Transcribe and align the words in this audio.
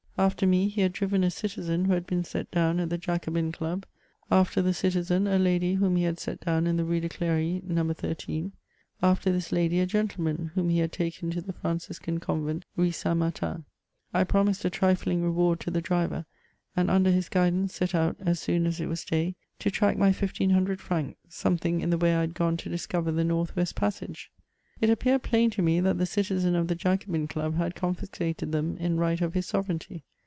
After 0.17 0.45
me, 0.45 0.67
he 0.67 0.81
had 0.81 0.93
driven 0.93 1.23
a 1.23 1.31
citizen 1.31 1.85
who 1.85 1.93
had 1.93 2.05
been 2.05 2.23
set 2.23 2.51
down 2.51 2.79
at 2.79 2.91
the 2.91 2.97
Jacobm 2.99 3.49
dub; 3.53 3.87
after 4.29 4.61
the 4.61 4.71
citizen, 4.71 5.25
a 5.25 5.39
lady, 5.39 5.71
idiom 5.73 5.95
he 5.95 6.03
had 6.03 6.19
set 6.19 6.39
down 6.41 6.67
in 6.67 6.77
the 6.77 6.85
Rue 6.85 6.99
de 6.99 7.09
Clery, 7.09 7.63
no. 7.65 7.91
13; 7.91 8.51
after 9.01 9.31
this 9.31 9.51
lady, 9.51 9.79
a 9.79 9.87
gentleman, 9.87 10.51
whom 10.53 10.69
he 10.69 10.77
had 10.77 10.91
taken 10.91 11.31
to 11.31 11.41
the 11.41 11.53
Franciscan 11.53 12.19
convent. 12.19 12.65
Rue 12.77 12.91
St. 12.91 13.17
Martin. 13.17 13.65
I 14.13 14.23
pxi 14.23 14.47
mised 14.49 14.63
a 14.65 14.69
trifiing 14.69 15.23
reward 15.23 15.59
to 15.61 15.71
the 15.71 15.81
driver, 15.81 16.27
and 16.75 16.91
under 16.91 17.09
hb 17.09 17.29
guidaiice^ 17.31 17.71
set 17.71 17.95
out, 17.95 18.15
as 18.19 18.39
soon 18.39 18.67
as 18.67 18.79
it 18.79 18.85
was 18.85 19.03
day, 19.03 19.33
to 19.57 19.71
track 19.71 19.97
my 19.97 20.09
1500 20.09 20.79
francs, 20.79 21.17
some 21.29 21.57
thing 21.57 21.81
in 21.81 21.89
the 21.89 21.97
way 21.97 22.15
I 22.15 22.21
had 22.21 22.35
gone 22.35 22.57
to 22.57 22.69
discover 22.69 23.11
the 23.11 23.23
nordi 23.23 23.55
west 23.55 23.73
passage. 23.75 24.29
It 24.79 24.91
appeared 24.91 25.23
phun 25.23 25.51
to 25.53 25.63
me 25.63 25.79
that 25.79 25.97
the 25.97 26.03
citiien 26.05 26.53
of 26.55 26.67
the 26.67 26.75
Jacobm 26.75 27.25
dub 27.25 27.55
had 27.55 27.73
confiscated 27.73 28.51
them 28.51 28.77
in 28.77 28.97
right 28.97 29.21
of 29.21 29.33
his 29.33 29.47
sovereignty. 29.47 30.03